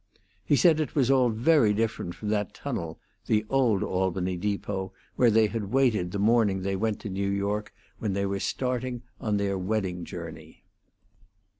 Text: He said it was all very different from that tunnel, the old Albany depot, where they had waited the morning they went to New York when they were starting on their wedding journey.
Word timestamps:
He 0.43 0.55
said 0.55 0.79
it 0.79 0.95
was 0.95 1.11
all 1.11 1.29
very 1.29 1.75
different 1.75 2.15
from 2.15 2.29
that 2.29 2.55
tunnel, 2.55 2.99
the 3.27 3.45
old 3.51 3.83
Albany 3.83 4.35
depot, 4.35 4.93
where 5.15 5.29
they 5.29 5.45
had 5.45 5.65
waited 5.71 6.09
the 6.09 6.17
morning 6.17 6.63
they 6.63 6.75
went 6.75 6.99
to 7.01 7.09
New 7.11 7.29
York 7.29 7.71
when 7.99 8.13
they 8.13 8.25
were 8.25 8.39
starting 8.39 9.03
on 9.19 9.37
their 9.37 9.59
wedding 9.59 10.03
journey. 10.03 10.63